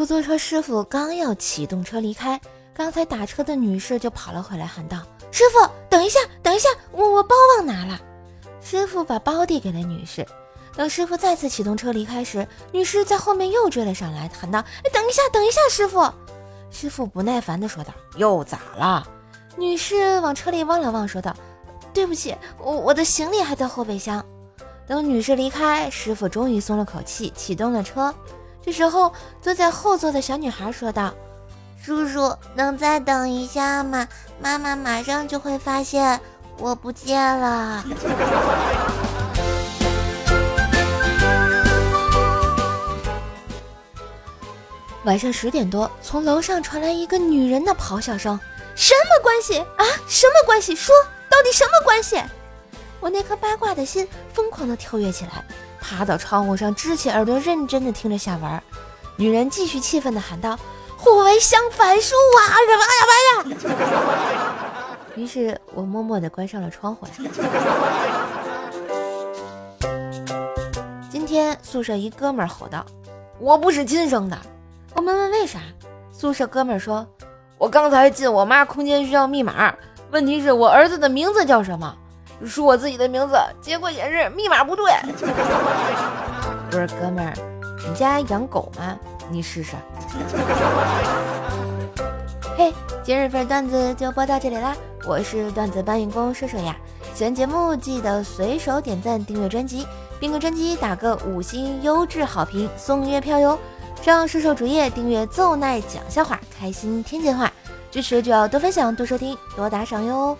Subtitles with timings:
[0.00, 2.40] 出租车师傅刚要启动车离开，
[2.72, 8.00] 刚才打车的女士就跑了回来，喊道：“师傅，等一下，等一下，我我包忘拿了。”
[8.64, 10.26] 师傅把包递给了女士。
[10.74, 16.10] 等师傅再次启动车离开时，女士在后面又追了上来，喊道：“哎，等一下，等一下，师傅！”
[16.72, 19.06] 师傅不耐烦地说道：“又咋了？”
[19.58, 21.36] 女士往车里望了望，说道
[21.92, 24.24] ：“对不起，我我的行李还在后备箱。”
[24.88, 28.14] 等女士离开，师傅终于松了口气，启动了车。
[28.62, 31.12] 这时候，坐在后座的小女孩说道
[31.82, 34.06] ：“叔叔，能再等一下吗？
[34.40, 36.20] 妈妈马上就会发现
[36.58, 37.84] 我不见了。”
[45.04, 48.38] 晚上十点多，从楼上传来一个女人的咆哮声
[48.76, 49.84] ：“什么关系啊？
[50.06, 50.76] 什么关系？
[50.76, 50.94] 说
[51.30, 52.22] 到底什么关系？”
[53.00, 55.42] 我那颗八卦的心疯狂的跳跃起来，
[55.80, 58.62] 爬到窗户上，支起耳朵，认真的听着下文。
[59.16, 60.58] 女人继续气愤的喊道
[60.96, 62.40] ：“互为相反数啊！
[62.68, 67.06] 什么呀妈呀！” 于是我默默的关上了窗户。
[71.10, 72.84] 今天宿舍一哥们儿吼道
[73.38, 74.38] ：“我不是亲生的。”
[74.94, 75.60] 我们问为啥，
[76.12, 77.06] 宿舍哥们儿说
[77.58, 79.74] ：“我刚才进我妈空间需要密码，
[80.10, 81.94] 问题是我儿子的名字叫什么？
[82.46, 84.92] 输我自己的名字，结果显示密码不对。”
[86.70, 87.34] 不是哥们儿，
[87.86, 88.96] 你家养狗吗？
[89.28, 89.74] 你试试。
[92.56, 96.76] 嘿，今日份段子就播到这里啦，我是段子搬运工射手呀。
[97.14, 99.86] 喜欢节目记得随手点赞、订阅专辑，
[100.18, 103.58] 并给专辑打个五星优质好评，送月票哟。
[104.00, 107.50] 上射手主页订阅奏奈讲笑话，开心天津话，
[107.90, 110.36] 支持就要多分享、多收听、多打赏哟。